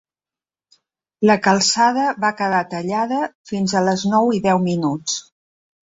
La 1.31 1.35
calçada 1.49 2.07
va 2.25 2.33
quedar 2.41 2.63
tallada 2.73 3.23
fins 3.53 3.79
a 3.83 3.87
les 3.91 4.09
nou 4.15 4.37
i 4.41 4.45
deu 4.51 4.67
minuts. 4.69 5.25